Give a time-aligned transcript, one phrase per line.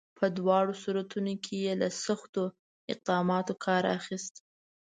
[0.17, 2.43] په دواړو صورتونو کې یې له سختو
[2.93, 4.35] اقداماتو کار اخیست.